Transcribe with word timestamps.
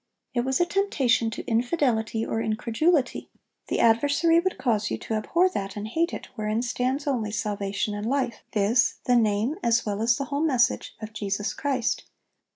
It 0.33 0.41
was 0.41 0.59
a 0.59 0.65
temptation 0.65 1.29
to 1.29 1.45
infidelity 1.45 2.25
or 2.25 2.41
'incredulity': 2.41 3.29
the 3.67 3.79
adversary 3.79 4.39
'would 4.39 4.57
cause 4.57 4.89
you 4.89 4.97
abhor 5.11 5.47
that, 5.49 5.75
and 5.75 5.87
hate 5.87 6.11
it, 6.11 6.25
wherein 6.33 6.63
stands 6.63 7.05
only 7.05 7.29
salvation 7.31 7.93
and 7.93 8.07
life,' 8.09 8.41
viz., 8.51 8.95
the 9.05 9.15
name, 9.15 9.57
as 9.61 9.85
well 9.85 10.01
as 10.01 10.17
the 10.17 10.25
whole 10.25 10.41
message, 10.41 10.95
of 11.03 11.13
Jesus 11.13 11.53
Christ. 11.53 12.05